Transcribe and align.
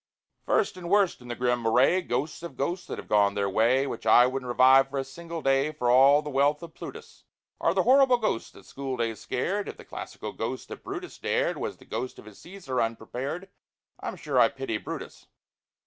First 0.41 0.77
and 0.77 0.89
worst 0.89 1.21
in 1.21 1.27
the 1.27 1.35
grim 1.35 1.67
array— 1.67 2.01
Ghosts 2.01 2.41
of 2.41 2.55
ghosts 2.57 2.87
that 2.87 2.97
have 2.97 3.07
gone 3.07 3.35
their 3.35 3.47
way, 3.47 3.85
Which 3.85 4.07
I 4.07 4.25
wouldn't 4.25 4.47
revive 4.47 4.89
for 4.89 4.97
a 4.97 5.03
single 5.03 5.43
day 5.43 5.71
For 5.71 5.91
all 5.91 6.23
the 6.23 6.29
wealth 6.31 6.63
of 6.63 6.73
PLUTUS— 6.73 7.23
Are 7.59 7.75
the 7.75 7.83
horrible 7.83 8.17
ghosts 8.17 8.49
that 8.53 8.65
school 8.65 8.97
days 8.97 9.19
scared: 9.19 9.67
If 9.69 9.77
the 9.77 9.85
classical 9.85 10.31
ghost 10.33 10.69
that 10.69 10.83
BRUTUS 10.83 11.19
dared 11.19 11.59
Was 11.59 11.77
the 11.77 11.85
ghost 11.85 12.17
of 12.17 12.25
his 12.25 12.39
"Cæsar" 12.39 12.83
unprepared, 12.83 13.47
I'm 13.99 14.15
sure 14.15 14.39
I 14.39 14.49
pity 14.49 14.77
BRUTUS. 14.79 15.27